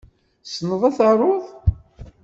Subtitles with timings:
[0.43, 1.45] Tessneḍ ad taruḍ?